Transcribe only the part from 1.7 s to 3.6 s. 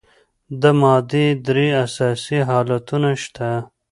اساسي حالتونه شته.